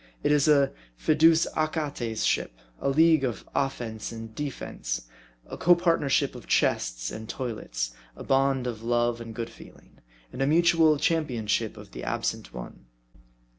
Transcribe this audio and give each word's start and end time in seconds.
It 0.23 0.31
is 0.31 0.47
a 0.47 0.71
Fidus 0.97 1.45
Achates 1.55 2.25
ship, 2.25 2.53
a 2.79 2.89
league 2.89 3.23
of 3.23 3.47
offense 3.53 4.11
and 4.11 4.33
defense, 4.33 5.03
a 5.45 5.59
copartnership 5.59 6.33
of 6.33 6.47
chests 6.47 7.11
and 7.11 7.29
toilets, 7.29 7.91
a 8.15 8.23
bond 8.23 8.65
of 8.65 8.81
love 8.81 9.21
and 9.21 9.35
good 9.35 9.51
feeling, 9.51 9.99
and 10.33 10.41
a 10.41 10.47
mutual 10.47 10.97
championship 10.97 11.77
of 11.77 11.91
the 11.91 12.03
absent 12.03 12.51
one. 12.51 12.85